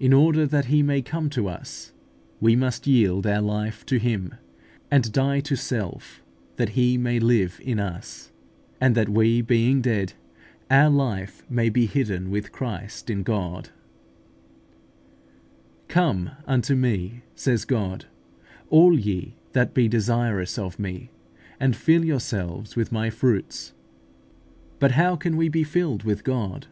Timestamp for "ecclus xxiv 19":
23.68-24.80